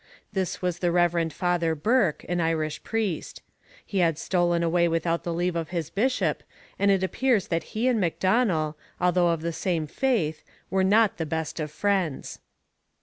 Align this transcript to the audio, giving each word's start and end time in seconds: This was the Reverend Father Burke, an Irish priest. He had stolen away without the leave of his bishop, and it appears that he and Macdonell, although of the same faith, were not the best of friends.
This 0.33 0.63
was 0.63 0.79
the 0.79 0.91
Reverend 0.91 1.31
Father 1.31 1.75
Burke, 1.75 2.25
an 2.27 2.41
Irish 2.41 2.81
priest. 2.83 3.43
He 3.85 3.99
had 3.99 4.17
stolen 4.17 4.63
away 4.63 4.87
without 4.87 5.23
the 5.23 5.31
leave 5.31 5.55
of 5.55 5.69
his 5.69 5.91
bishop, 5.91 6.41
and 6.79 6.89
it 6.89 7.03
appears 7.03 7.49
that 7.49 7.61
he 7.77 7.87
and 7.87 8.01
Macdonell, 8.01 8.75
although 8.99 9.27
of 9.27 9.41
the 9.43 9.53
same 9.53 9.85
faith, 9.85 10.43
were 10.71 10.83
not 10.83 11.17
the 11.17 11.25
best 11.27 11.59
of 11.59 11.69
friends. 11.69 12.39